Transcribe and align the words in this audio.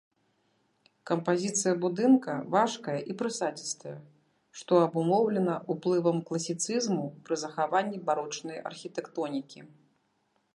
Кампазіцыя 1.09 1.73
будынка 1.83 2.37
важкая 2.55 2.95
і 3.13 3.15
прысадзістая, 3.19 3.93
што 4.61 4.79
абумоўлена 4.87 5.59
ўплывам 5.75 6.17
класіцызму 6.31 7.05
пры 7.29 7.35
захаванні 7.43 7.97
барочнай 8.09 8.57
архітэктонікі. 8.73 9.59